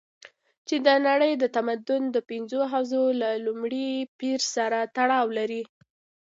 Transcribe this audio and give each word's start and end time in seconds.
چې 0.67 0.75
د 0.85 0.87
نړۍ 1.07 1.33
د 1.37 1.43
تمدن 1.55 2.01
د 2.11 2.17
پنځو 2.29 2.59
حوزو 2.71 3.05
له 3.21 3.29
لومړي 3.45 3.87
پېر 4.19 4.39
سره 4.55 4.79
تړاو 4.95 5.27
لري. 5.37 5.63